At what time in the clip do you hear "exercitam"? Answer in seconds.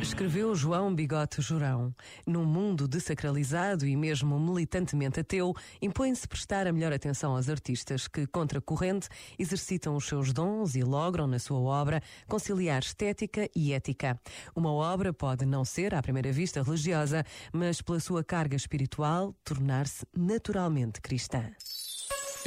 9.38-9.96